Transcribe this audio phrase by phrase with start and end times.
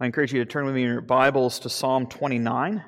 [0.00, 2.84] I encourage you to turn with me in your Bibles to Psalm 29.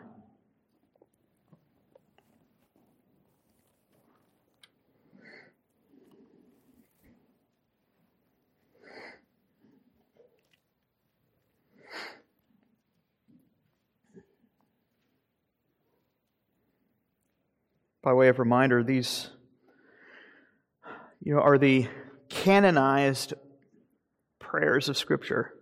[18.02, 19.30] By way of reminder, these
[21.20, 21.88] you know, are the
[22.28, 23.34] canonized
[24.38, 25.54] prayers of Scripture.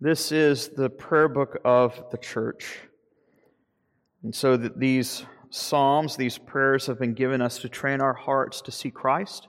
[0.00, 2.78] This is the prayer book of the church.
[4.22, 8.60] And so that these psalms, these prayers have been given us to train our hearts
[8.62, 9.48] to see Christ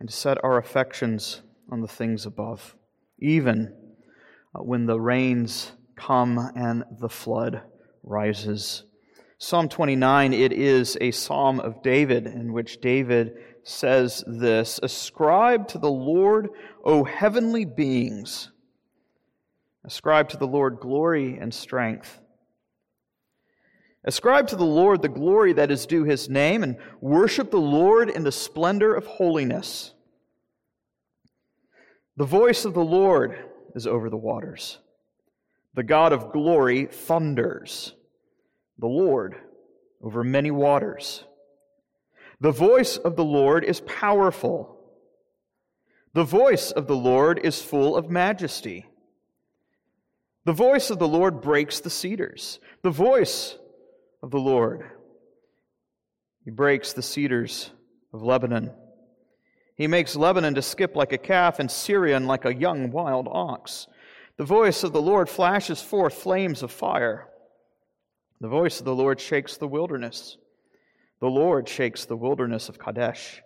[0.00, 2.74] and to set our affections on the things above,
[3.20, 3.72] even
[4.52, 7.62] uh, when the rains come and the flood
[8.02, 8.82] rises.
[9.38, 15.78] Psalm 29, it is a psalm of David in which David says this Ascribe to
[15.78, 16.48] the Lord,
[16.82, 18.51] O heavenly beings.
[19.84, 22.20] Ascribe to the Lord glory and strength.
[24.04, 28.10] Ascribe to the Lord the glory that is due his name, and worship the Lord
[28.10, 29.92] in the splendor of holiness.
[32.16, 33.38] The voice of the Lord
[33.74, 34.78] is over the waters.
[35.74, 37.94] The God of glory thunders
[38.78, 39.36] the Lord
[40.02, 41.24] over many waters.
[42.40, 44.76] The voice of the Lord is powerful.
[46.12, 48.86] The voice of the Lord is full of majesty.
[50.44, 52.58] The voice of the Lord breaks the cedars.
[52.82, 53.56] The voice
[54.22, 54.84] of the Lord,
[56.44, 57.70] He breaks the cedars
[58.12, 58.72] of Lebanon.
[59.76, 63.86] He makes Lebanon to skip like a calf and Sirion like a young wild ox.
[64.36, 67.28] The voice of the Lord flashes forth flames of fire.
[68.40, 70.36] The voice of the Lord shakes the wilderness.
[71.20, 73.40] The Lord shakes the wilderness of Kadesh.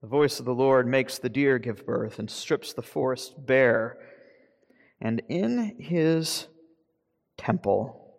[0.00, 3.98] The voice of the Lord makes the deer give birth and strips the forest bare.
[5.00, 6.48] And in his
[7.36, 8.14] temple,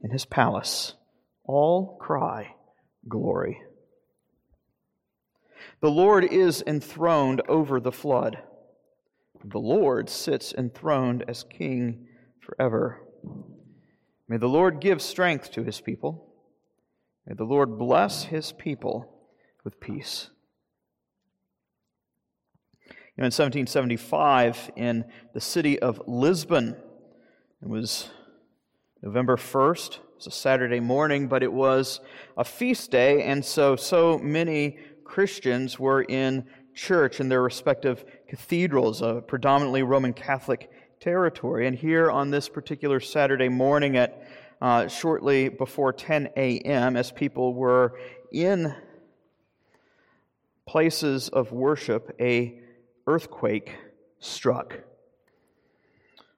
[0.00, 0.94] in his palace,
[1.44, 2.54] all cry,
[3.08, 3.60] Glory.
[5.80, 8.38] The Lord is enthroned over the flood.
[9.44, 12.06] The Lord sits enthroned as king
[12.40, 13.02] forever.
[14.28, 16.32] May the Lord give strength to his people.
[17.26, 19.22] May the Lord bless his people
[19.64, 20.30] with peace.
[23.16, 25.04] In 1775, in
[25.34, 26.74] the city of Lisbon,
[27.62, 28.10] it was
[29.02, 29.94] November 1st.
[29.94, 32.00] It was a Saturday morning, but it was
[32.36, 39.00] a feast day, and so so many Christians were in church in their respective cathedrals,
[39.00, 41.68] a predominantly Roman Catholic territory.
[41.68, 44.26] And here on this particular Saturday morning at
[44.60, 47.96] uh, shortly before 10 a.m., as people were
[48.32, 48.74] in
[50.66, 52.60] places of worship, a
[53.06, 53.76] earthquake
[54.18, 54.80] struck.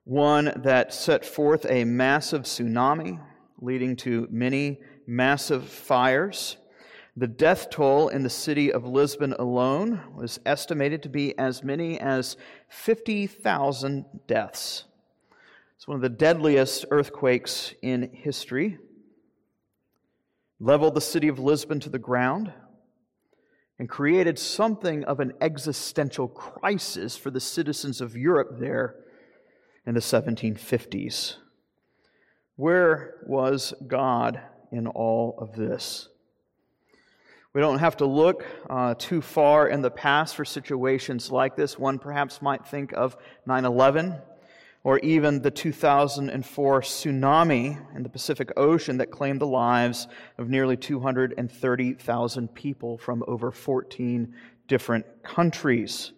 [0.04, 3.21] One that set forth a massive tsunami,
[3.60, 6.56] leading to many massive fires.
[7.16, 11.99] The death toll in the city of Lisbon alone was estimated to be as many
[11.99, 12.37] as
[12.69, 14.84] 50,000 deaths.
[15.77, 18.78] It's one of the deadliest earthquakes in history.
[20.60, 22.53] Leveled the city of Lisbon to the ground
[23.78, 28.97] and created something of an existential crisis for the citizens of Europe there
[29.87, 31.37] in the 1750s.
[32.56, 34.41] Where was God
[34.72, 36.09] in all of this?
[37.53, 41.78] We don't have to look uh, too far in the past for situations like this.
[41.78, 43.16] One perhaps might think of
[43.47, 44.20] 9 11
[44.86, 50.06] or even the 2004 tsunami in the Pacific Ocean that claimed the lives
[50.38, 54.32] of nearly 230,000 people from over 14
[54.69, 56.12] different countries.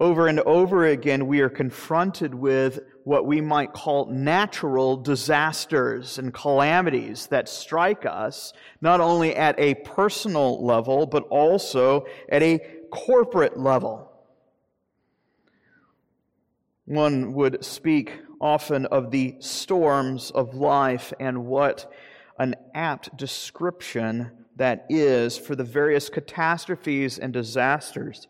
[0.00, 6.32] Over and over again, we are confronted with what we might call natural disasters and
[6.32, 12.60] calamities that strike us, not only at a personal level, but also at a
[12.90, 14.09] corporate level.
[16.90, 21.88] One would speak often of the storms of life and what
[22.36, 28.26] an apt description that is for the various catastrophes and disasters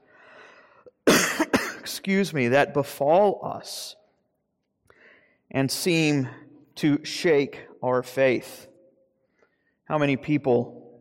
[1.80, 3.96] excuse me, that befall us
[5.50, 6.28] and seem
[6.74, 8.68] to shake our faith.
[9.84, 11.00] How many people,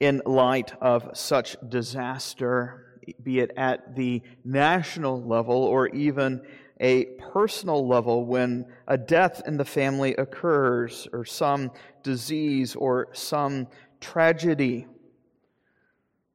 [0.00, 2.89] in light of such disaster,
[3.22, 6.42] be it at the national level or even
[6.80, 11.70] a personal level, when a death in the family occurs, or some
[12.02, 13.68] disease, or some
[14.00, 14.86] tragedy,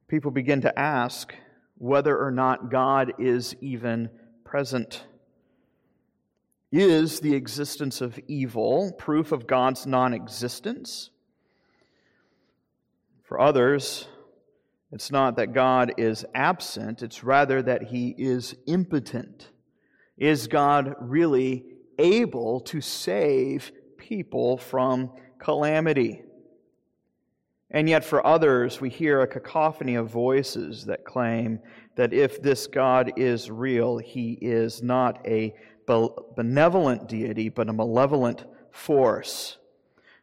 [0.06, 1.34] people begin to ask,
[1.78, 4.08] whether or not God is even
[4.44, 5.04] present.
[6.70, 11.10] Is the existence of evil proof of God's non existence?
[13.24, 14.06] For others,
[14.96, 19.50] it's not that God is absent, it's rather that he is impotent.
[20.16, 21.66] Is God really
[21.98, 26.22] able to save people from calamity?
[27.70, 31.58] And yet, for others, we hear a cacophony of voices that claim
[31.96, 35.54] that if this God is real, he is not a
[35.86, 39.58] benevolent deity, but a malevolent force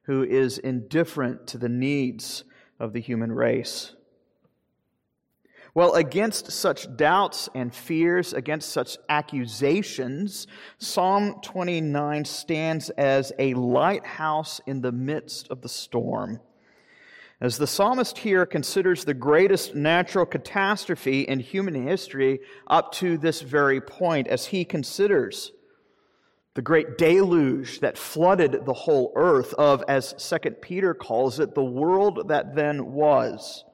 [0.05, 2.43] who is indifferent to the needs
[2.79, 3.93] of the human race.
[5.75, 10.45] Well, against such doubts and fears, against such accusations,
[10.77, 16.41] Psalm 29 stands as a lighthouse in the midst of the storm.
[17.41, 23.41] As the psalmist here considers the greatest natural catastrophe in human history up to this
[23.41, 25.51] very point, as he considers
[26.53, 31.63] the great deluge that flooded the whole earth of, as 2 Peter calls it, the
[31.63, 33.65] world that then was.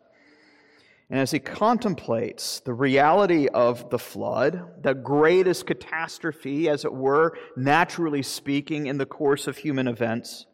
[1.10, 7.36] And as he contemplates the reality of the flood, the greatest catastrophe, as it were,
[7.58, 10.46] naturally speaking, in the course of human events,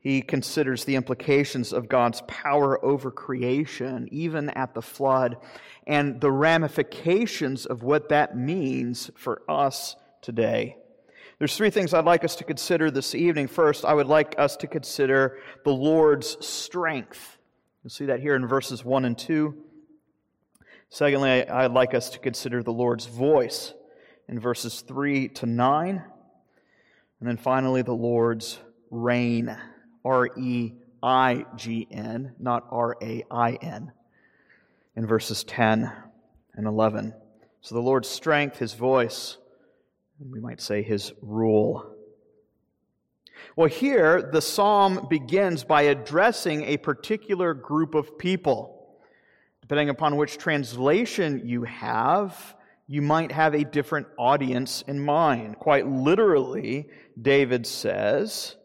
[0.00, 5.36] he considers the implications of God's power over creation, even at the flood,
[5.86, 10.76] and the ramifications of what that means for us today.
[11.38, 13.48] There's three things I'd like us to consider this evening.
[13.48, 17.37] First, I would like us to consider the Lord's strength.
[17.82, 19.54] You'll see that here in verses 1 and 2.
[20.90, 23.74] Secondly, I'd like us to consider the Lord's voice
[24.28, 26.04] in verses 3 to 9.
[27.20, 28.58] And then finally, the Lord's
[28.90, 29.56] reign.
[30.04, 30.72] R E
[31.02, 33.92] I G N, not R A I N,
[34.96, 35.92] in verses 10
[36.54, 37.12] and 11.
[37.60, 39.36] So the Lord's strength, his voice,
[40.18, 41.94] we might say his rule.
[43.56, 48.98] Well, here the psalm begins by addressing a particular group of people.
[49.60, 52.56] Depending upon which translation you have,
[52.86, 55.58] you might have a different audience in mind.
[55.58, 56.88] Quite literally,
[57.20, 58.56] David says,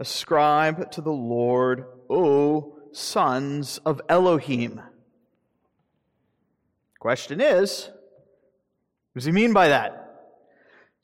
[0.00, 4.80] Ascribe to the Lord, O sons of Elohim.
[6.98, 7.88] Question is,
[9.12, 10.01] what does he mean by that?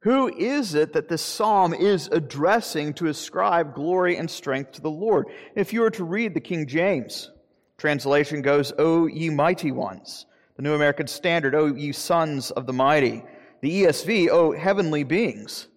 [0.09, 4.91] Who is it that this psalm is addressing to ascribe glory and strength to the
[4.91, 5.27] Lord?
[5.55, 7.31] If you were to read the King James
[7.77, 10.25] translation goes, O ye mighty ones.
[10.57, 13.23] The New American Standard, O ye sons of the mighty.
[13.61, 15.69] The ESV, O heavenly beings.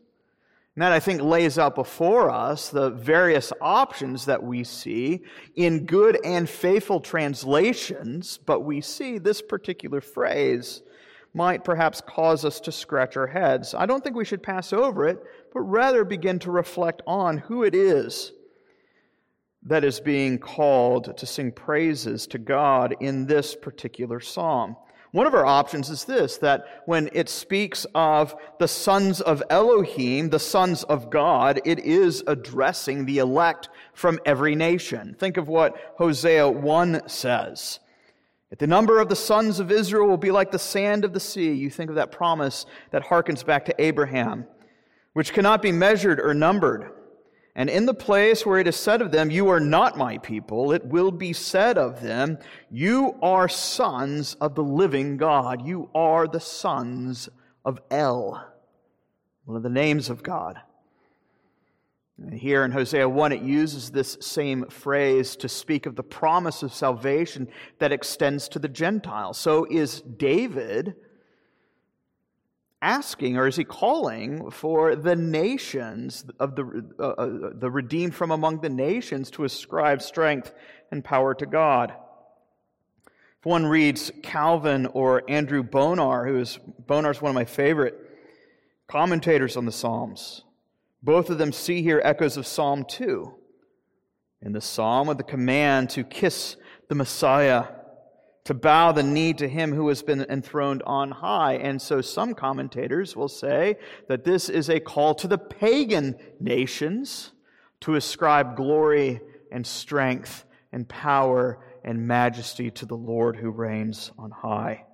[0.76, 5.24] And that, I think, lays out before us the various options that we see
[5.58, 10.84] in good and faithful translations, but we see this particular phrase
[11.34, 13.74] might perhaps cause us to scratch our heads.
[13.74, 15.24] I don't think we should pass over it,
[15.54, 18.34] but rather begin to reflect on who it is
[19.64, 24.76] that is being called to sing praises to God in this particular psalm.
[25.12, 30.30] One of our options is this that when it speaks of the sons of Elohim,
[30.30, 35.16] the sons of God, it is addressing the elect from every nation.
[35.20, 37.80] Think of what Hosea 1 says.
[38.52, 41.22] If the number of the sons of Israel will be like the sand of the
[41.22, 44.46] sea, you think of that promise that harkens back to Abraham,
[45.14, 46.92] which cannot be measured or numbered.
[47.56, 50.74] And in the place where it is said of them, You are not my people,
[50.74, 52.40] it will be said of them,
[52.70, 55.66] You are sons of the living God.
[55.66, 57.30] You are the sons
[57.64, 58.46] of El,
[59.46, 60.60] one of the names of God.
[62.30, 66.74] Here in Hosea 1, it uses this same phrase to speak of the promise of
[66.74, 67.48] salvation
[67.80, 69.38] that extends to the Gentiles.
[69.38, 70.96] So is David
[72.82, 78.32] asking, or is he calling for the nations of the, uh, uh, the redeemed from
[78.32, 80.54] among the nations to ascribe strength
[80.92, 81.94] and power to God?
[83.40, 87.96] If one reads Calvin or Andrew Bonar, who is Bonar is one of my favorite
[88.88, 90.44] commentators on the Psalms,
[91.04, 93.34] both of them see here echoes of Psalm 2.
[94.44, 96.56] In the psalm, with the command to kiss
[96.90, 97.66] the Messiah,
[98.46, 101.54] to bow the knee to him who has been enthroned on high.
[101.54, 103.78] And so some commentators will say
[104.08, 107.32] that this is a call to the pagan nations
[107.82, 114.32] to ascribe glory and strength and power and majesty to the Lord who reigns on
[114.32, 114.86] high.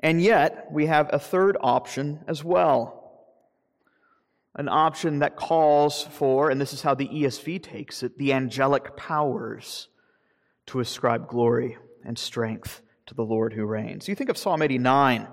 [0.00, 2.99] And yet, we have a third option as well
[4.56, 8.96] an option that calls for, and this is how the ESV takes it, the angelic
[8.96, 9.88] powers
[10.66, 14.08] to ascribe glory and strength to the Lord who reigns.
[14.08, 15.28] You think of Psalm 89, It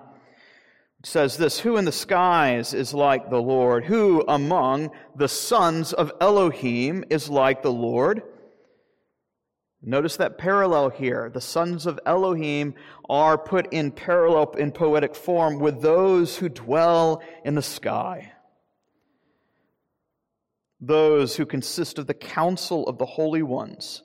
[1.04, 3.86] says this Who in the skies is like the Lord?
[3.86, 8.22] Who among the sons of Elohim is like the Lord?
[9.82, 11.30] Notice that parallel here.
[11.32, 12.74] The sons of Elohim
[13.08, 18.34] are put in parallel in poetic form with those who dwell in the sky.
[20.80, 24.04] Those who consist of the council of the holy ones.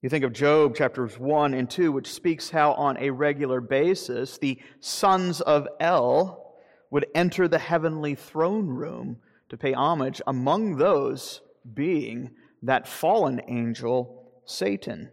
[0.00, 4.38] You think of Job chapters 1 and 2, which speaks how on a regular basis
[4.38, 6.56] the sons of El
[6.90, 11.40] would enter the heavenly throne room to pay homage, among those
[11.74, 12.30] being
[12.62, 15.10] that fallen angel, Satan.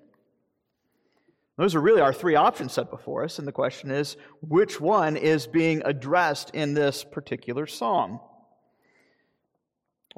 [1.58, 5.18] Those are really our three options set before us, and the question is which one
[5.18, 8.22] is being addressed in this particular psalm?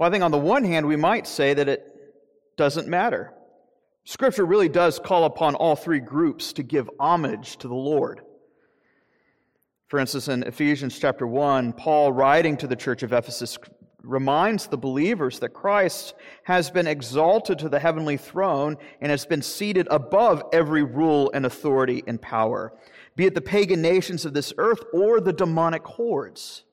[0.01, 1.85] Well, I think on the one hand, we might say that it
[2.57, 3.35] doesn't matter.
[4.03, 8.21] Scripture really does call upon all three groups to give homage to the Lord.
[9.89, 13.59] For instance, in Ephesians chapter 1, Paul writing to the church of Ephesus
[14.01, 16.15] reminds the believers that Christ
[16.45, 21.45] has been exalted to the heavenly throne and has been seated above every rule and
[21.45, 22.73] authority and power,
[23.15, 26.63] be it the pagan nations of this earth or the demonic hordes.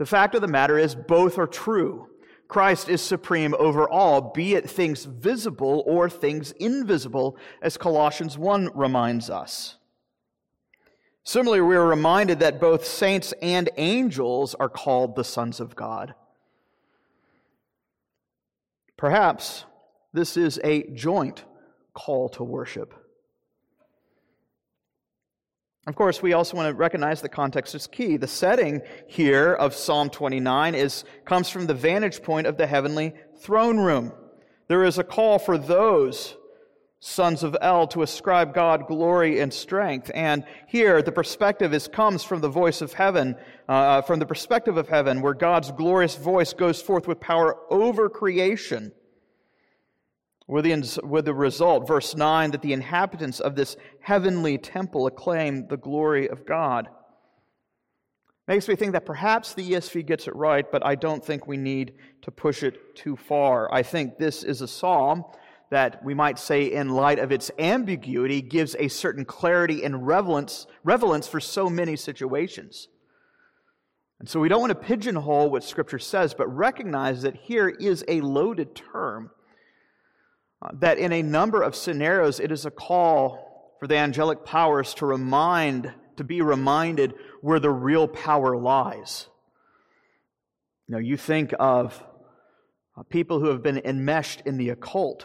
[0.00, 2.08] The fact of the matter is, both are true.
[2.48, 8.70] Christ is supreme over all, be it things visible or things invisible, as Colossians 1
[8.74, 9.76] reminds us.
[11.22, 16.14] Similarly, we are reminded that both saints and angels are called the sons of God.
[18.96, 19.66] Perhaps
[20.14, 21.44] this is a joint
[21.92, 22.94] call to worship.
[25.86, 28.18] Of course, we also want to recognize the context is key.
[28.18, 33.14] The setting here of Psalm 29 is, comes from the vantage point of the heavenly
[33.38, 34.12] throne room.
[34.68, 36.36] There is a call for those
[37.00, 40.10] sons of El to ascribe God glory and strength.
[40.14, 44.76] And here, the perspective is, comes from the voice of heaven, uh, from the perspective
[44.76, 48.92] of heaven, where God's glorious voice goes forth with power over creation
[50.50, 55.68] with the, with the result, verse 9, that the inhabitants of this heavenly temple acclaim
[55.68, 56.88] the glory of God.
[58.48, 61.56] Makes me think that perhaps the ESV gets it right, but I don't think we
[61.56, 63.72] need to push it too far.
[63.72, 65.24] I think this is a psalm
[65.70, 70.66] that we might say, in light of its ambiguity, gives a certain clarity and relevance,
[71.28, 72.88] for so many situations.
[74.18, 78.04] And so we don't want to pigeonhole what Scripture says, but recognize that here is
[78.08, 79.30] a loaded term
[80.74, 85.06] that in a number of scenarios, it is a call for the angelic powers to
[85.06, 89.26] remind, to be reminded where the real power lies.
[90.90, 92.02] Know, you think of
[92.96, 95.24] uh, people who have been enmeshed in the occult,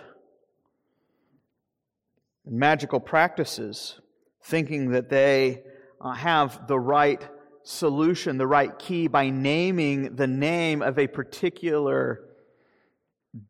[2.45, 3.99] and magical practices,
[4.43, 5.63] thinking that they
[5.99, 7.27] uh, have the right
[7.63, 12.21] solution, the right key by naming the name of a particular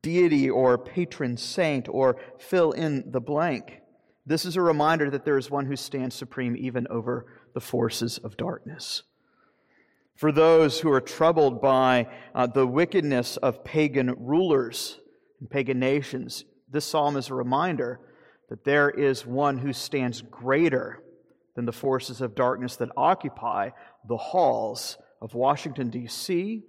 [0.02, 3.82] deity or patron saint or fill in the blank.
[4.26, 8.18] This is a reminder that there is one who stands supreme even over the forces
[8.18, 9.04] of darkness.
[10.16, 15.00] For those who are troubled by uh, the wickedness of pagan rulers
[15.40, 18.00] and pagan nations, this psalm is a reminder
[18.50, 21.04] that there is one who stands greater
[21.56, 23.70] than the forces of darkness that occupy
[24.08, 26.64] the halls of Washington, D.C.,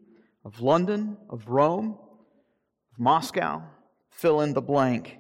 [0.45, 1.99] of London, of Rome,
[2.99, 3.63] Moscow,
[4.11, 5.19] fill in the blank.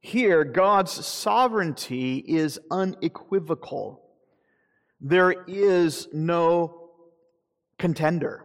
[0.00, 4.02] Here, God's sovereignty is unequivocal.
[5.00, 6.90] There is no
[7.78, 8.44] contender.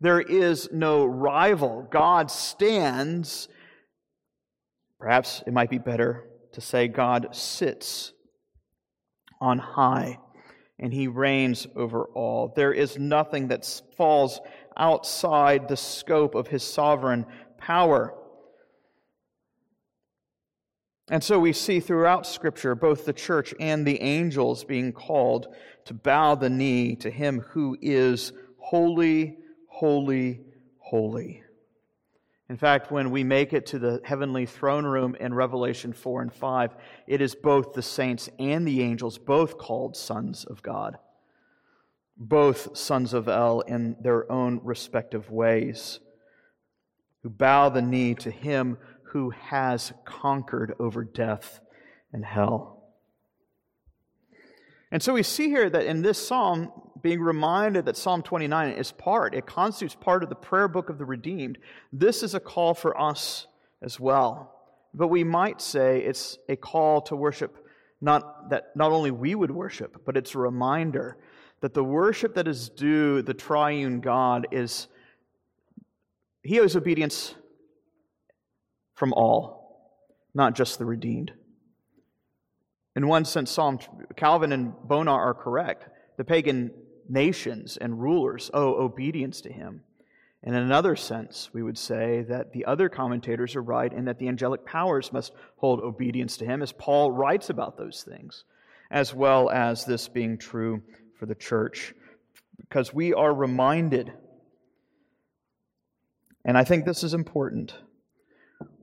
[0.00, 1.86] There is no rival.
[1.90, 3.48] God stands,
[4.98, 8.12] perhaps it might be better to say God sits
[9.40, 10.18] on high
[10.78, 12.52] and he reigns over all.
[12.54, 14.40] There is nothing that falls
[14.76, 17.24] outside the scope of his sovereign
[17.66, 18.14] power.
[21.10, 25.48] And so we see throughout Scripture both the church and the angels being called
[25.86, 30.42] to bow the knee to Him who is holy, holy,
[30.78, 31.42] holy.
[32.48, 36.32] In fact, when we make it to the heavenly throne room in Revelation 4 and
[36.32, 36.76] 5,
[37.08, 40.98] it is both the saints and the angels, both called sons of God,
[42.16, 45.98] both sons of El in their own respective ways
[47.26, 51.58] who bow the knee to him who has conquered over death
[52.12, 52.84] and hell.
[54.92, 56.70] And so we see here that in this psalm,
[57.02, 60.98] being reminded that Psalm 29 is part, it constitutes part of the prayer book of
[60.98, 61.58] the redeemed.
[61.92, 63.48] This is a call for us
[63.82, 64.54] as well.
[64.94, 67.58] But we might say it's a call to worship
[68.00, 71.16] not that not only we would worship, but it's a reminder
[71.60, 74.86] that the worship that is due the triune God is
[76.46, 77.34] he owes obedience
[78.94, 80.00] from all,
[80.34, 81.32] not just the redeemed.
[82.94, 83.78] In one sense, Psalm
[84.16, 85.86] Calvin and Bonar are correct.
[86.16, 86.70] The pagan
[87.08, 89.82] nations and rulers owe obedience to him.
[90.42, 94.18] And in another sense, we would say that the other commentators are right in that
[94.18, 98.44] the angelic powers must hold obedience to him, as Paul writes about those things,
[98.90, 100.82] as well as this being true
[101.18, 101.94] for the church.
[102.60, 104.12] Because we are reminded,
[106.46, 107.74] and I think this is important,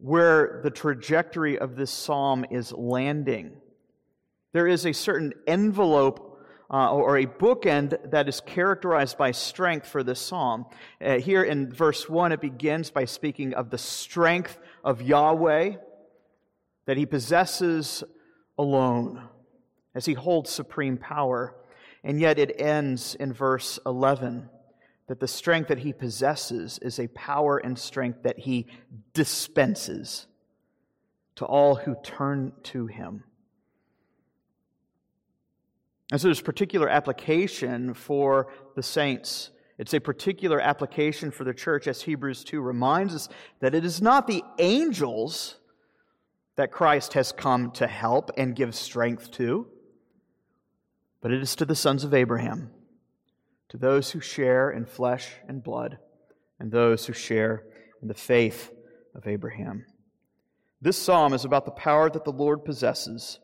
[0.01, 3.53] where the trajectory of this psalm is landing.
[4.51, 10.03] There is a certain envelope uh, or a bookend that is characterized by strength for
[10.03, 10.65] this psalm.
[11.01, 15.75] Uh, here in verse 1, it begins by speaking of the strength of Yahweh
[16.85, 18.03] that he possesses
[18.57, 19.23] alone
[19.95, 21.55] as he holds supreme power.
[22.03, 24.49] And yet it ends in verse 11
[25.07, 28.67] that the strength that he possesses is a power and strength that he
[29.13, 30.27] dispenses
[31.35, 33.23] to all who turn to him.
[36.11, 39.49] And so there's particular application for the saints.
[39.77, 43.29] It's a particular application for the church, as Hebrews 2 reminds us
[43.59, 45.57] that it is not the angels
[46.55, 49.67] that Christ has come to help and give strength to,
[51.19, 52.69] but it is to the sons of Abraham,
[53.73, 55.97] to those who share in flesh and blood,
[56.59, 57.63] and those who share
[58.03, 58.71] in the faith
[59.15, 59.83] of Abraham.
[60.79, 63.39] This psalm is about the power that the Lord possesses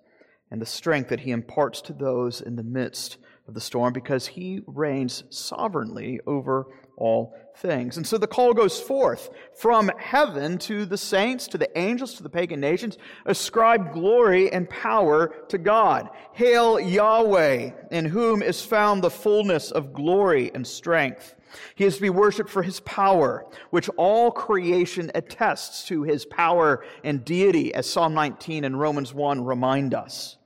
[0.52, 3.18] and the strength that he imparts to those in the midst
[3.48, 6.68] of the storm because he reigns sovereignly over
[7.00, 7.98] all things.
[7.98, 12.24] And so the call goes forth from heaven to the saints, to the angels, to
[12.24, 12.98] the pagan nations.
[13.26, 16.10] Ascribe glory and power to God.
[16.34, 21.36] Hail Yahweh, in whom is found the fullness of glory and strength.
[21.76, 26.86] He is to be worshiped for his power, which all creation attests to his power
[27.04, 30.38] and deity, as Psalm 19 and Romans 1 remind us.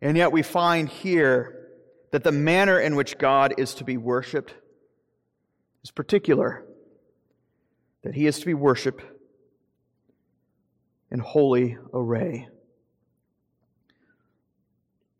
[0.00, 1.68] And yet we find here
[2.10, 4.54] that the manner in which God is to be worshiped
[5.82, 6.64] is particular,
[8.02, 9.04] that he is to be worshiped
[11.10, 12.48] in holy array.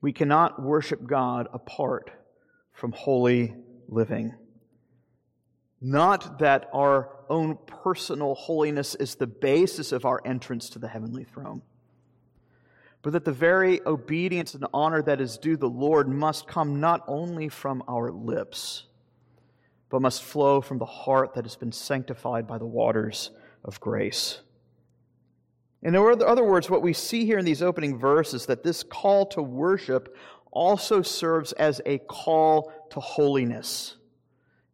[0.00, 2.10] We cannot worship God apart
[2.72, 3.54] from holy
[3.88, 4.34] living.
[5.80, 11.24] Not that our own personal holiness is the basis of our entrance to the heavenly
[11.24, 11.62] throne
[13.02, 17.02] but that the very obedience and honor that is due the Lord must come not
[17.06, 18.84] only from our lips,
[19.90, 23.30] but must flow from the heart that has been sanctified by the waters
[23.64, 24.40] of grace.
[25.82, 29.42] In other words, what we see here in these opening verses that this call to
[29.42, 30.16] worship
[30.50, 33.96] also serves as a call to holiness,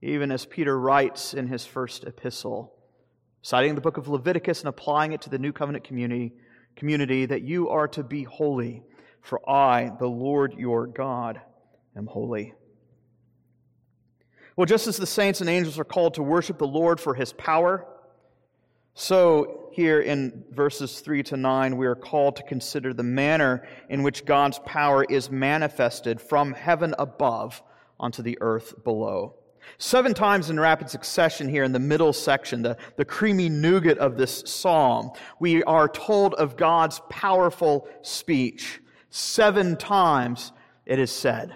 [0.03, 2.75] even as Peter writes in his first epistle,
[3.43, 6.33] citing the book of Leviticus and applying it to the new covenant community
[6.77, 8.83] community that you are to be holy,
[9.23, 11.41] for I, the Lord your God,
[11.97, 12.53] am holy.
[14.57, 17.35] Well, just as the saints and angels are called to worship the Lord for his
[17.35, 17.87] power,
[18.95, 24.03] so here in verses 3 to 9, we are called to consider the manner in
[24.03, 27.63] which God's power is manifested from heaven above
[28.01, 29.35] onto the earth below.
[29.77, 34.17] Seven times in rapid succession here in the middle section, the, the creamy nougat of
[34.17, 38.81] this psalm, we are told of God's powerful speech.
[39.11, 40.53] Seven times
[40.87, 41.55] it is said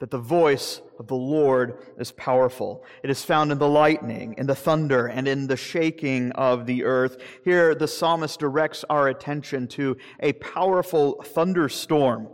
[0.00, 2.84] that the voice of the Lord is powerful.
[3.02, 6.84] It is found in the lightning, in the thunder, and in the shaking of the
[6.84, 7.18] earth.
[7.44, 12.28] Here, the psalmist directs our attention to a powerful thunderstorm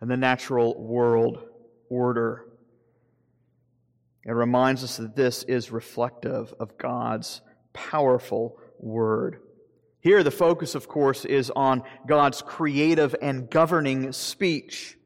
[0.00, 1.44] and the natural world
[1.90, 2.46] order.
[4.24, 7.42] It reminds us that this is reflective of God's
[7.74, 9.40] powerful word.
[10.00, 14.96] Here, the focus, of course, is on God's creative and governing speech.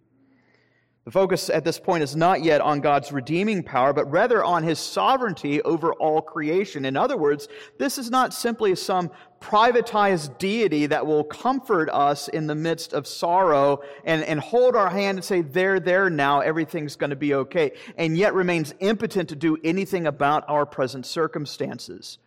[1.06, 4.64] The focus at this point is not yet on God's redeeming power, but rather on
[4.64, 6.84] his sovereignty over all creation.
[6.84, 7.46] In other words,
[7.78, 13.06] this is not simply some privatized deity that will comfort us in the midst of
[13.06, 17.34] sorrow and, and hold our hand and say, There, there now, everything's going to be
[17.34, 22.18] okay, and yet remains impotent to do anything about our present circumstances.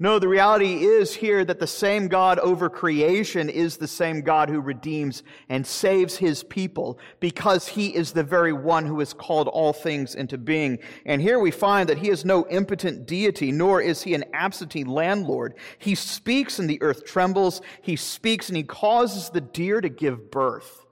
[0.00, 4.48] No, the reality is here that the same God over creation is the same God
[4.48, 9.46] who redeems and saves his people because he is the very one who has called
[9.46, 10.80] all things into being.
[11.06, 14.82] And here we find that he is no impotent deity, nor is he an absentee
[14.82, 15.54] landlord.
[15.78, 17.62] He speaks and the earth trembles.
[17.80, 20.83] He speaks and he causes the deer to give birth.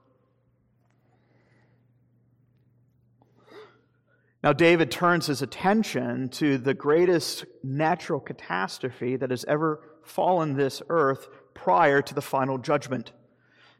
[4.43, 10.81] Now, David turns his attention to the greatest natural catastrophe that has ever fallen this
[10.89, 13.13] earth prior to the final judgment.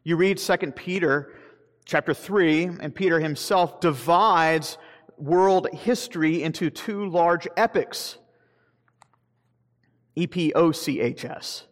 [0.04, 1.34] You read 2 Peter
[1.84, 4.78] chapter 3, and Peter himself divides
[5.18, 8.18] world history into two large epochs
[10.16, 11.66] E P O C H S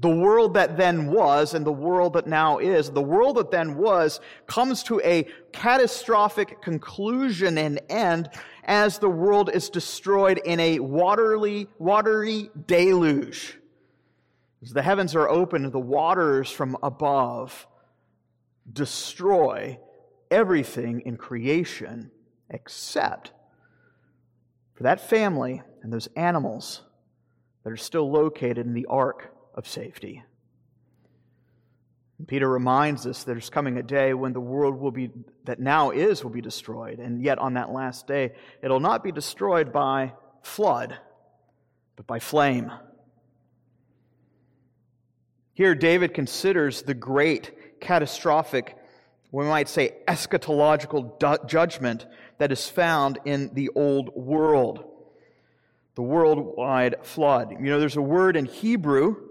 [0.00, 3.76] the world that then was and the world that now is, the world that then
[3.76, 8.30] was comes to a catastrophic conclusion and end
[8.64, 13.58] as the world is destroyed in a watery, watery deluge.
[14.62, 17.66] As the heavens are opened, the waters from above
[18.72, 19.78] destroy
[20.30, 22.10] everything in creation
[22.50, 23.32] except
[24.74, 26.82] for that family and those animals
[27.64, 30.22] that are still located in the ark of safety.
[32.26, 35.10] Peter reminds us there's coming a day when the world will be,
[35.44, 37.00] that now is, will be destroyed.
[37.00, 40.96] And yet on that last day, it'll not be destroyed by flood,
[41.96, 42.70] but by flame.
[45.54, 48.76] Here, David considers the great, catastrophic,
[49.30, 52.06] we might say eschatological judgment
[52.38, 54.84] that is found in the old world,
[55.96, 57.52] the worldwide flood.
[57.52, 59.27] You know, there's a word in Hebrew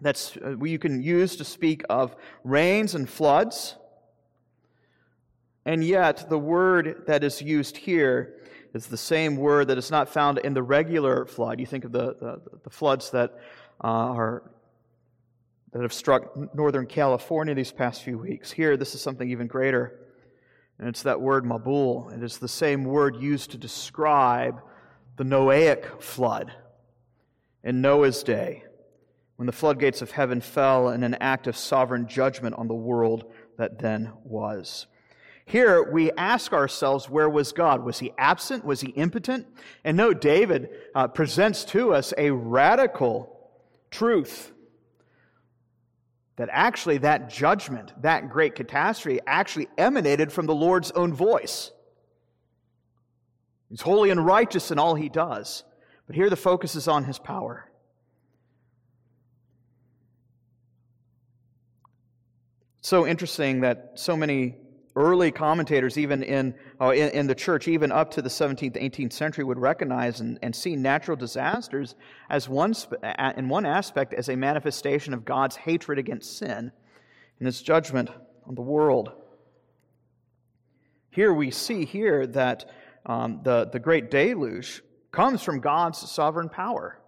[0.00, 3.76] that's uh, you can use to speak of rains and floods.
[5.66, 8.36] And yet, the word that is used here
[8.72, 11.60] is the same word that is not found in the regular flood.
[11.60, 13.38] You think of the, the, the floods that
[13.82, 14.50] uh, are
[15.72, 18.50] that have struck northern California these past few weeks.
[18.50, 20.00] Here, this is something even greater.
[20.80, 22.12] And it's that word Mabul.
[22.12, 24.60] It is the same word used to describe
[25.16, 26.52] the Noahic flood
[27.62, 28.64] in Noah's day
[29.40, 33.32] when the floodgates of heaven fell in an act of sovereign judgment on the world
[33.56, 34.86] that then was.
[35.46, 37.82] Here we ask ourselves, where was God?
[37.82, 38.66] Was he absent?
[38.66, 39.46] Was he impotent?
[39.82, 43.50] And no, David uh, presents to us a radical
[43.90, 44.52] truth
[46.36, 51.70] that actually that judgment, that great catastrophe, actually emanated from the Lord's own voice.
[53.70, 55.64] He's holy and righteous in all he does.
[56.06, 57.69] But here the focus is on his power.
[62.80, 64.56] So interesting that so many
[64.96, 69.12] early commentators, even in, uh, in, in, the church, even up to the 17th, 18th
[69.12, 71.94] century, would recognize and, and see natural disasters
[72.28, 72.74] as one,
[73.36, 76.72] in one aspect as a manifestation of God's hatred against sin
[77.38, 78.10] and his judgment
[78.46, 79.12] on the world.
[81.10, 82.70] Here we see here that
[83.06, 87.00] um, the, the great deluge comes from God's sovereign power.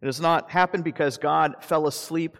[0.00, 2.38] It does not happen because God fell asleep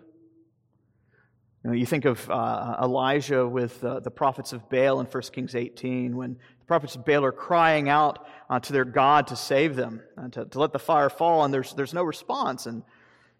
[1.64, 5.22] you, know, you think of uh, Elijah with uh, the prophets of Baal in 1
[5.32, 9.36] Kings 18, when the prophets of Baal are crying out uh, to their God to
[9.36, 12.66] save them, uh, to, to let the fire fall, and there's, there's no response.
[12.66, 12.82] And,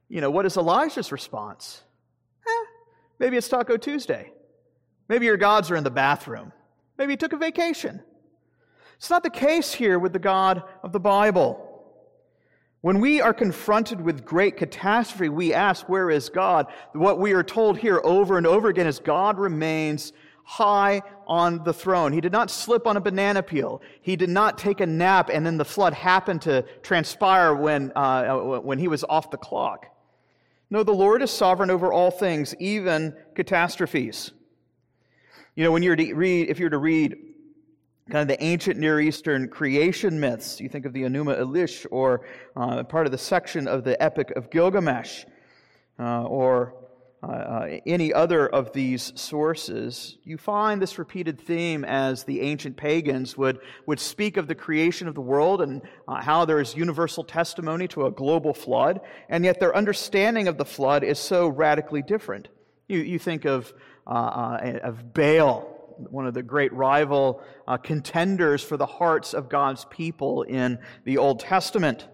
[0.08, 1.82] you know, what is Elijah's response?
[2.46, 2.64] Eh,
[3.18, 4.32] maybe it's Taco Tuesday.
[5.06, 6.50] Maybe your gods are in the bathroom.
[6.96, 8.00] Maybe he took a vacation.
[8.96, 11.63] It's not the case here with the God of the Bible.
[12.85, 16.66] When we are confronted with great catastrophe, we ask, Where is God?
[16.92, 20.12] What we are told here over and over again is God remains
[20.44, 22.12] high on the throne.
[22.12, 23.81] He did not slip on a banana peel.
[24.03, 28.61] He did not take a nap and then the flood happened to transpire when, uh,
[28.61, 29.87] when he was off the clock.
[30.68, 34.31] No, the Lord is sovereign over all things, even catastrophes.
[35.55, 37.16] You know, when you're to read, if you're to read
[38.10, 40.60] kind of the ancient Near Eastern creation myths.
[40.60, 44.30] You think of the Enuma Elish or uh, part of the section of the Epic
[44.36, 45.24] of Gilgamesh
[45.98, 46.74] uh, or
[47.22, 50.18] uh, uh, any other of these sources.
[50.24, 55.08] You find this repeated theme as the ancient pagans would, would speak of the creation
[55.08, 59.42] of the world and uh, how there is universal testimony to a global flood, and
[59.42, 62.48] yet their understanding of the flood is so radically different.
[62.88, 63.72] You, you think of,
[64.06, 69.85] uh, of Baal one of the great rival uh, contenders for the hearts of God's
[69.87, 72.09] people in the Old Testament.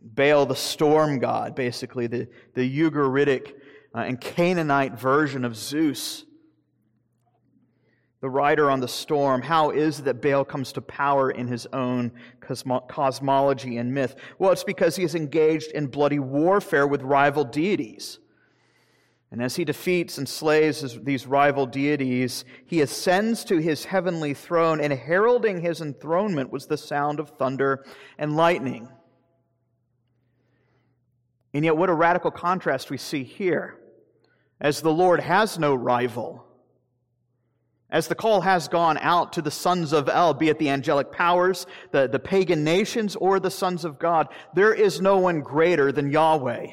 [0.00, 3.54] Baal, the storm god, basically, the, the Ugaritic
[3.94, 6.24] uh, and Canaanite version of Zeus.
[8.20, 9.42] the rider on the storm.
[9.42, 14.16] How is it that Baal comes to power in his own cosmo- cosmology and myth?
[14.38, 18.18] Well, it's because he is engaged in bloody warfare with rival deities.
[19.30, 24.32] And as he defeats and slays his, these rival deities, he ascends to his heavenly
[24.32, 27.84] throne, and heralding his enthronement was the sound of thunder
[28.16, 28.88] and lightning.
[31.52, 33.78] And yet, what a radical contrast we see here.
[34.60, 36.44] As the Lord has no rival,
[37.90, 41.12] as the call has gone out to the sons of El, be it the angelic
[41.12, 45.92] powers, the, the pagan nations, or the sons of God, there is no one greater
[45.92, 46.66] than Yahweh.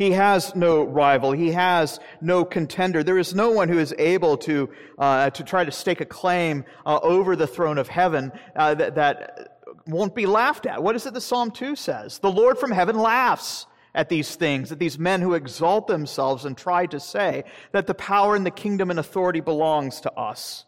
[0.00, 1.32] He has no rival.
[1.32, 3.02] He has no contender.
[3.02, 6.64] There is no one who is able to, uh, to try to stake a claim
[6.86, 10.82] uh, over the throne of heaven uh, that, that won't be laughed at.
[10.82, 12.18] What is it the Psalm 2 says?
[12.18, 16.56] The Lord from heaven laughs at these things, at these men who exalt themselves and
[16.56, 20.64] try to say that the power and the kingdom and authority belongs to us.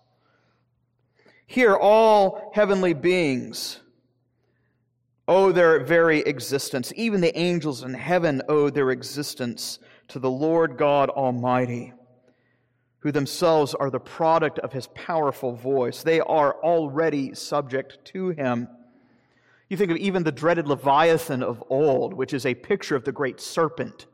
[1.46, 3.80] Here, all heavenly beings
[5.28, 6.92] owe their very existence.
[6.96, 11.92] Even the angels in heaven owe their existence to the Lord God Almighty,
[13.00, 16.02] who themselves are the product of his powerful voice.
[16.02, 18.68] They are already subject to him.
[19.68, 23.12] You think of even the dreaded Leviathan of old, which is a picture of the
[23.12, 24.06] great serpent.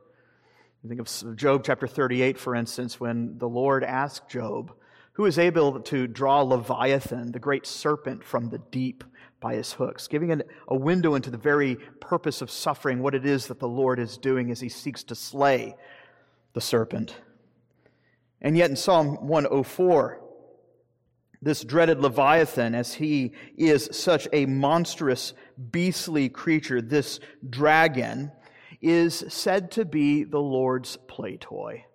[0.83, 4.71] You think of Job chapter 38, for instance, when the Lord asked Job,
[5.13, 9.03] who is able to draw Leviathan, the great serpent, from the deep
[9.39, 13.47] by his hooks, giving a window into the very purpose of suffering, what it is
[13.47, 15.75] that the Lord is doing as he seeks to slay
[16.53, 17.15] the serpent.
[18.41, 20.21] And yet in Psalm 104,
[21.41, 25.33] this dreaded Leviathan, as he is such a monstrous,
[25.71, 28.31] beastly creature, this dragon,
[28.81, 31.85] is said to be the Lord's play toy.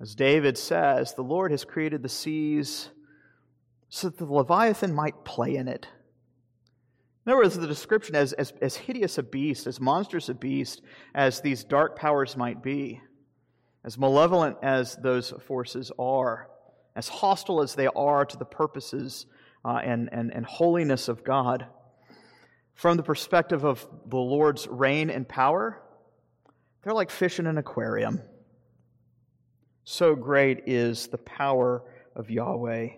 [0.00, 2.88] As David says, the Lord has created the seas
[3.88, 5.86] so that the Leviathan might play in it.
[7.28, 10.80] In other words, the description as, as, as hideous a beast, as monstrous a beast
[11.14, 13.02] as these dark powers might be,
[13.84, 16.48] as malevolent as those forces are,
[16.96, 19.26] as hostile as they are to the purposes
[19.62, 21.66] uh, and, and, and holiness of God,
[22.72, 25.82] from the perspective of the Lord's reign and power,
[26.82, 28.22] they're like fish in an aquarium.
[29.84, 31.82] So great is the power
[32.16, 32.88] of Yahweh.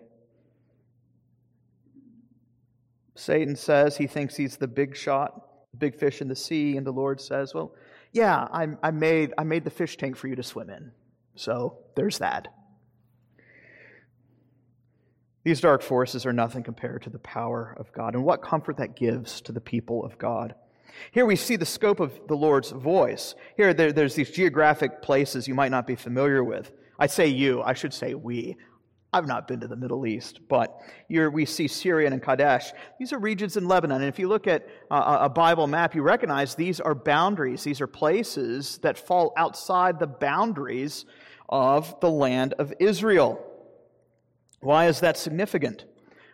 [3.20, 5.46] Satan says he thinks he's the big shot,
[5.78, 7.74] big fish in the sea, and the Lord says, Well,
[8.12, 10.90] yeah, I, I, made, I made the fish tank for you to swim in.
[11.36, 12.48] So there's that.
[15.44, 18.96] These dark forces are nothing compared to the power of God, and what comfort that
[18.96, 20.54] gives to the people of God.
[21.12, 23.34] Here we see the scope of the Lord's voice.
[23.56, 26.72] Here, there, there's these geographic places you might not be familiar with.
[26.98, 28.56] I say you, I should say we.
[29.12, 32.72] I've not been to the Middle East, but we see Syria and Kadesh.
[33.00, 34.02] These are regions in Lebanon.
[34.02, 37.64] And if you look at uh, uh, a Bible map, you recognize these are boundaries.
[37.64, 41.06] These are places that fall outside the boundaries
[41.48, 43.44] of the land of Israel.
[44.60, 45.86] Why is that significant?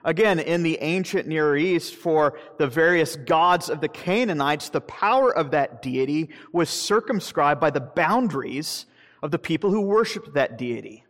[0.04, 5.34] Again, in the ancient Near East, for the various gods of the Canaanites, the power
[5.34, 8.84] of that deity was circumscribed by the boundaries
[9.22, 11.05] of the people who worshiped that deity.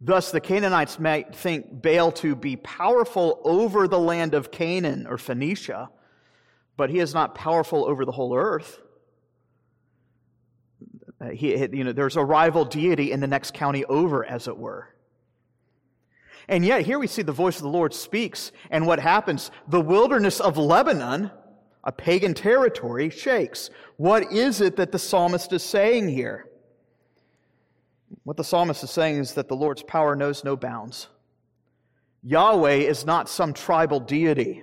[0.00, 5.16] Thus, the Canaanites might think Baal to be powerful over the land of Canaan or
[5.16, 5.88] Phoenicia,
[6.76, 8.80] but he is not powerful over the whole earth.
[11.32, 14.94] He, you know, there's a rival deity in the next county over, as it were.
[16.46, 19.50] And yet, here we see the voice of the Lord speaks, and what happens?
[19.66, 21.30] The wilderness of Lebanon,
[21.82, 23.70] a pagan territory, shakes.
[23.96, 26.50] What is it that the psalmist is saying here?
[28.24, 31.08] What the psalmist is saying is that the Lord's power knows no bounds.
[32.22, 34.62] Yahweh is not some tribal deity.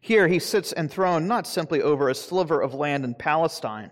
[0.00, 3.90] Here he sits enthroned not simply over a sliver of land in Palestine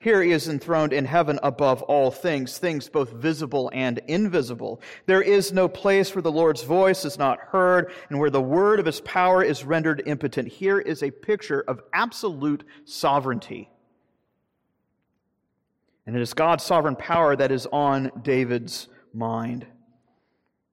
[0.00, 4.80] here he is enthroned in heaven above all things, things both visible and invisible.
[5.04, 8.80] There is no place where the Lord's voice is not heard and where the word
[8.80, 10.48] of his power is rendered impotent.
[10.48, 13.68] Here is a picture of absolute sovereignty.
[16.10, 19.64] And it is God's sovereign power that is on David's mind.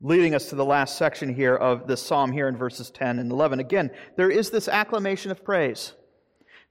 [0.02, 3.32] Leading us to the last section here of this psalm here in verses 10 and
[3.32, 3.60] 11.
[3.60, 5.93] Again, there is this acclamation of praise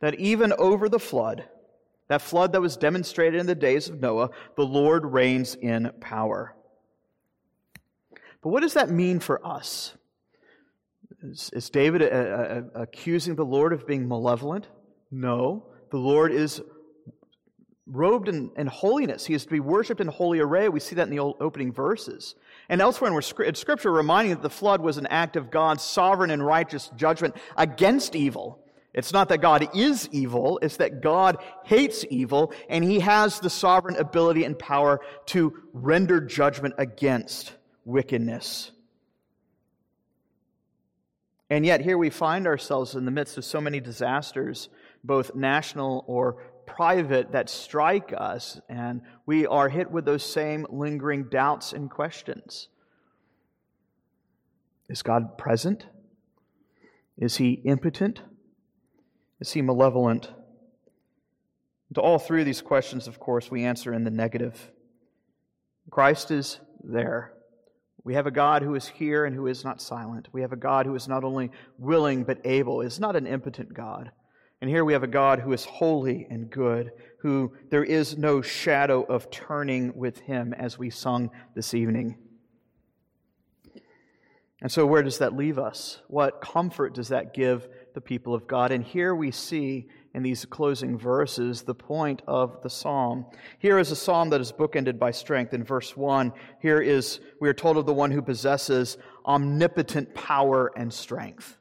[0.01, 1.45] that even over the flood,
[2.09, 6.57] that flood that was demonstrated in the days of Noah, the Lord reigns in power.
[8.43, 9.95] But what does that mean for us?
[11.23, 14.67] Is, is David a, a, accusing the Lord of being malevolent?
[15.13, 15.69] No.
[15.93, 16.61] The Lord is
[17.87, 19.25] robed in, in, holiness.
[19.25, 20.69] He is to be worshiped in holy array.
[20.69, 22.35] We see that in the opening verses.
[22.69, 26.45] And elsewhere in Scripture, reminding that the flood was an act of God's sovereign and
[26.45, 28.59] righteous judgment against evil.
[28.93, 33.51] It's not that God is evil, it's that God hates evil, and he has the
[33.51, 37.53] sovereign ability and power to render judgment against
[37.85, 38.73] wickedness.
[41.51, 44.71] And yet, here we find ourselves in the midst of so many disasters,
[45.05, 51.29] both national or private that strike us, and we are hit with those same lingering
[51.31, 52.69] doubts and questions.
[54.89, 55.87] Is God present?
[57.19, 58.21] Is he impotent?
[59.41, 60.31] Is he malevolent?
[61.95, 64.71] To all three of these questions, of course, we answer in the negative.
[65.91, 67.33] Christ is there.
[68.05, 70.29] We have a God who is here and who is not silent.
[70.33, 73.73] We have a God who is not only willing but able, is not an impotent
[73.73, 74.11] God.
[74.61, 78.41] And here we have a God who is holy and good, who there is no
[78.41, 82.17] shadow of turning with him, as we sung this evening.
[84.63, 86.01] And so, where does that leave us?
[86.09, 88.73] What comfort does that give the people of God?
[88.73, 93.27] And here we see in these closing verses the point of the psalm.
[93.59, 95.53] Here is a psalm that is bookended by strength.
[95.53, 100.73] In verse 1, here is, we are told of the one who possesses omnipotent power
[100.75, 101.59] and strength.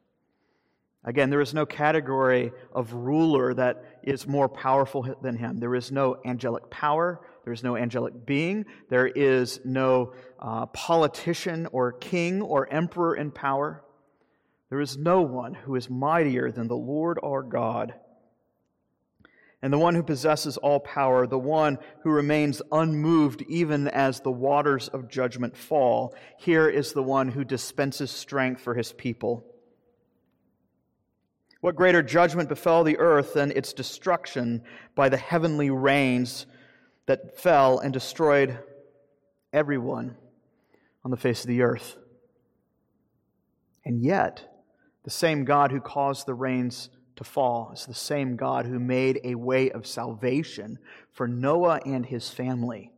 [1.07, 5.59] Again, there is no category of ruler that is more powerful than him.
[5.59, 7.21] There is no angelic power.
[7.43, 8.65] There is no angelic being.
[8.89, 13.83] There is no uh, politician or king or emperor in power.
[14.71, 17.93] There is no one who is mightier than the Lord our God.
[19.61, 24.31] And the one who possesses all power, the one who remains unmoved even as the
[24.31, 29.45] waters of judgment fall, here is the one who dispenses strength for his people.
[31.65, 34.61] What greater judgment befell the earth than its destruction
[34.93, 36.45] by the heavenly rains
[37.07, 38.59] that fell and destroyed
[39.51, 40.15] everyone
[41.03, 41.97] on the face of the earth?
[43.83, 44.47] And yet,
[45.05, 49.21] the same God who caused the rains to fall is the same God who made
[49.23, 50.77] a way of salvation
[51.13, 52.91] for Noah and his family.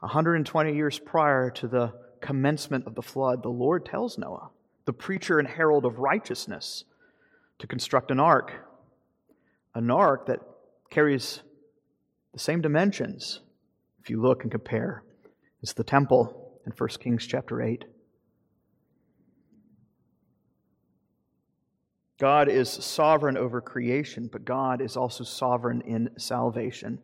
[0.00, 4.50] 120 years prior to the commencement of the flood, the Lord tells Noah,
[4.84, 6.82] the preacher and herald of righteousness,
[7.58, 8.52] to construct an ark,
[9.74, 10.40] an ark that
[10.90, 11.42] carries
[12.32, 13.40] the same dimensions,
[14.00, 15.02] if you look and compare,
[15.62, 17.84] as the temple in 1 Kings chapter 8.
[22.18, 26.98] God is sovereign over creation, but God is also sovereign in salvation.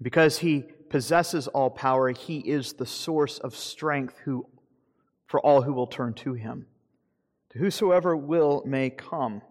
[0.00, 4.46] Because he possesses all power, he is the source of strength who,
[5.26, 6.66] for all who will turn to him.
[7.56, 9.42] Whosoever will may come.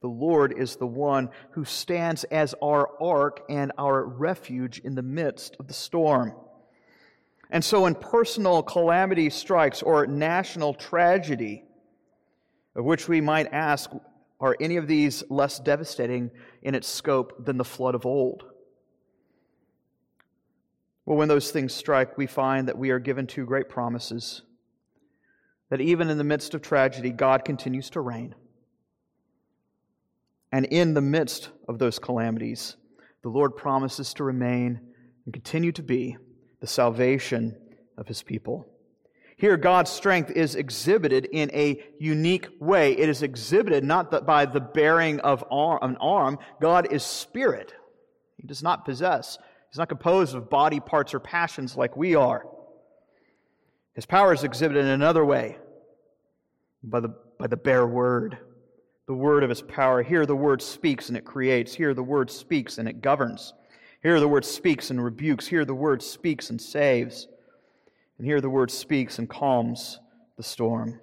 [0.00, 5.02] The Lord is the one who stands as our ark and our refuge in the
[5.02, 6.34] midst of the storm.
[7.50, 11.64] And so, when personal calamity strikes or national tragedy,
[12.76, 13.90] of which we might ask,
[14.40, 16.30] are any of these less devastating
[16.62, 18.44] in its scope than the flood of old?
[21.06, 24.42] Well, when those things strike, we find that we are given two great promises
[25.70, 28.34] that even in the midst of tragedy, God continues to reign.
[30.50, 32.76] And in the midst of those calamities,
[33.22, 34.80] the Lord promises to remain
[35.24, 36.16] and continue to be
[36.60, 37.56] the salvation
[37.98, 38.66] of his people.
[39.36, 42.92] Here, God's strength is exhibited in a unique way.
[42.98, 46.38] It is exhibited not by the bearing of an arm.
[46.60, 47.72] God is spirit.
[48.36, 49.38] He does not possess,
[49.70, 52.46] He's not composed of body parts or passions like we are.
[53.98, 55.58] His power is exhibited in another way
[56.84, 58.38] by the, by the bare word,
[59.08, 60.04] the word of his power.
[60.04, 61.74] Here the word speaks and it creates.
[61.74, 63.54] Here the word speaks and it governs.
[64.00, 65.48] Here the word speaks and rebukes.
[65.48, 67.26] Here the word speaks and saves.
[68.18, 69.98] And here the word speaks and calms
[70.36, 71.00] the storm.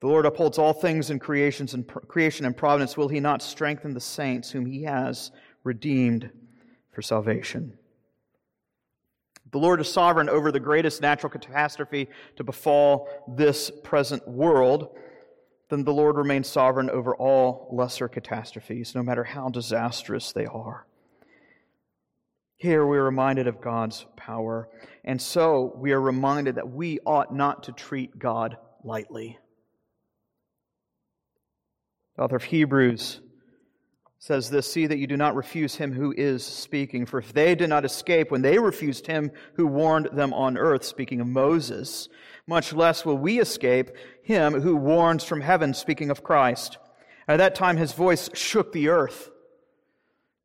[0.00, 2.96] The Lord upholds all things in creations and creation and providence.
[2.96, 5.30] Will he not strengthen the saints whom he has
[5.62, 6.30] redeemed
[6.90, 7.76] for salvation?
[9.52, 14.96] The Lord is sovereign over the greatest natural catastrophe to befall this present world.
[15.68, 20.86] Then the Lord remains sovereign over all lesser catastrophes, no matter how disastrous they are.
[22.56, 24.68] Here we are reminded of God's power,
[25.04, 29.38] and so we are reminded that we ought not to treat God lightly.
[32.16, 33.20] The author of Hebrews
[34.18, 37.06] says this See that you do not refuse him who is speaking.
[37.06, 40.84] For if they did not escape when they refused him who warned them on earth,
[40.84, 42.08] speaking of Moses,
[42.46, 43.90] much less will we escape
[44.22, 46.78] him who warns from heaven, speaking of Christ.
[47.28, 49.30] At that time his voice shook the earth,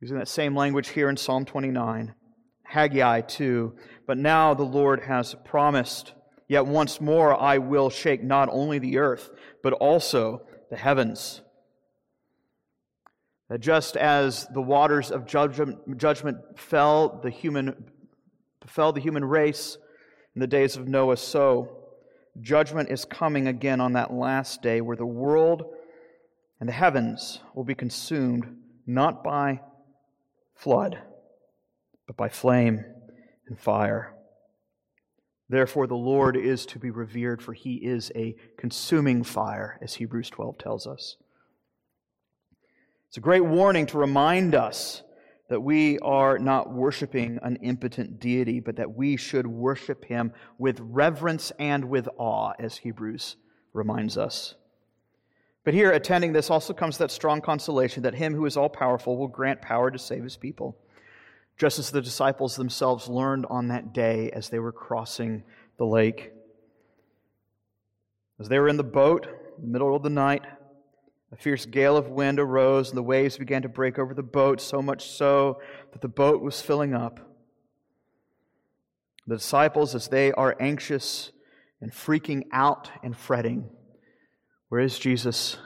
[0.01, 2.15] Using that same language here in Psalm 29,
[2.63, 3.75] Haggai too.
[4.07, 6.13] But now the Lord has promised,
[6.47, 9.29] yet once more I will shake not only the earth,
[9.61, 10.41] but also
[10.71, 11.41] the heavens.
[13.51, 17.83] That just as the waters of judgment, judgment fell the human
[18.61, 19.77] befell the human race
[20.33, 21.89] in the days of Noah, so
[22.39, 25.63] judgment is coming again on that last day where the world
[26.61, 28.55] and the heavens will be consumed
[28.87, 29.59] not by
[30.55, 30.97] flood,
[32.07, 32.85] but by flame
[33.47, 34.13] and fire.
[35.49, 40.29] Therefore, the Lord is to be revered, for he is a consuming fire, as Hebrews
[40.29, 41.17] 12 tells us.
[43.11, 45.03] It's a great warning to remind us
[45.49, 50.79] that we are not worshiping an impotent deity, but that we should worship him with
[50.79, 53.35] reverence and with awe, as Hebrews
[53.73, 54.55] reminds us.
[55.65, 59.17] But here, attending this also comes that strong consolation that him who is all powerful
[59.17, 60.77] will grant power to save his people,
[61.57, 65.43] just as the disciples themselves learned on that day as they were crossing
[65.75, 66.31] the lake.
[68.39, 70.45] As they were in the boat, in the middle of the night,
[71.31, 74.59] a fierce gale of wind arose, and the waves began to break over the boat,
[74.59, 75.61] so much so
[75.93, 77.19] that the boat was filling up.
[79.27, 81.31] The disciples, as they are anxious
[81.79, 83.69] and freaking out and fretting,
[84.69, 85.57] where is Jesus?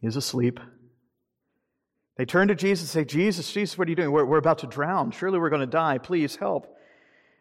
[0.00, 0.58] He is asleep.
[2.16, 4.12] They turn to Jesus and say, Jesus, Jesus, what are you doing?
[4.12, 5.10] We're, we're about to drown.
[5.10, 5.98] Surely we're going to die.
[5.98, 6.76] Please help.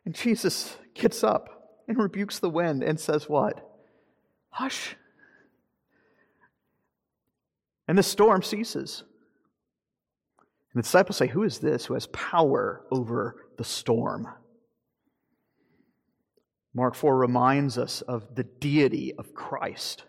[0.06, 3.70] And Jesus gets up and rebukes the wind and says, What?
[4.50, 4.96] Hush.
[7.88, 9.04] And the storm ceases.
[10.74, 14.28] And the disciples say, Who is this who has power over the storm?
[16.74, 20.06] Mark 4 reminds us of the deity of Christ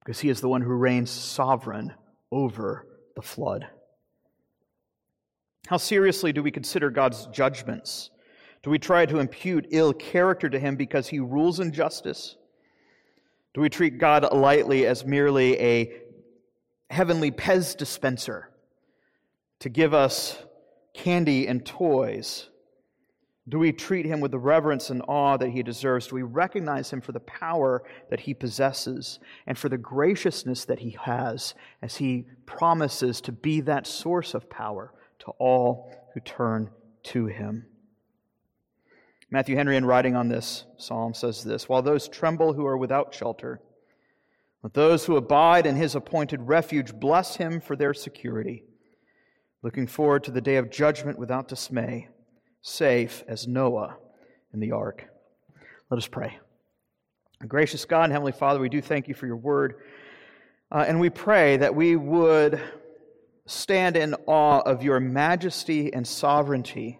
[0.00, 1.92] because he is the one who reigns sovereign
[2.32, 3.66] over the flood.
[5.66, 8.08] How seriously do we consider God's judgments?
[8.62, 12.36] Do we try to impute ill character to him because he rules in justice?
[13.52, 15.92] Do we treat God lightly as merely a
[16.90, 18.50] heavenly Pez dispenser
[19.60, 20.38] to give us
[20.94, 22.48] candy and toys?
[23.48, 26.08] Do we treat him with the reverence and awe that he deserves?
[26.08, 30.80] Do we recognize him for the power that he possesses and for the graciousness that
[30.80, 36.70] he has as he promises to be that source of power to all who turn
[37.04, 37.64] to him?
[39.30, 43.14] Matthew Henry, in writing on this psalm, says this While those tremble who are without
[43.14, 43.60] shelter,
[44.62, 48.64] let those who abide in his appointed refuge bless him for their security,
[49.62, 52.08] looking forward to the day of judgment without dismay
[52.62, 53.96] safe as Noah
[54.52, 55.04] in the ark.
[55.90, 56.38] Let us pray.
[57.46, 59.76] Gracious God and Heavenly Father, we do thank you for your word.
[60.72, 62.60] Uh, and we pray that we would
[63.46, 66.98] stand in awe of your majesty and sovereignty,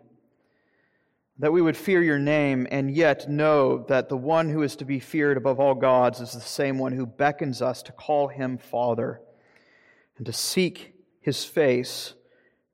[1.39, 4.85] that we would fear your name and yet know that the one who is to
[4.85, 8.59] be feared above all gods is the same one who beckons us to call him
[8.59, 9.21] Father
[10.17, 12.15] and to seek his face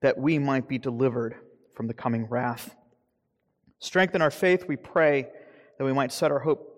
[0.01, 1.35] that we might be delivered
[1.75, 2.75] from the coming wrath.
[3.81, 5.29] Strengthen our faith, we pray,
[5.77, 6.71] that we might set our hope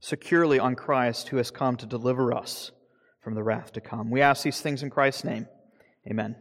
[0.00, 2.72] securely on Christ who has come to deliver us
[3.20, 4.10] from the wrath to come.
[4.10, 5.46] We ask these things in Christ's name.
[6.08, 6.34] Amen.